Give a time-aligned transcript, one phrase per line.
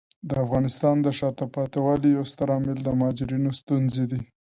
[0.29, 4.19] د افغانستان د شاته پاتې والي یو ستر عامل د مهاجرینو ستونزې دي.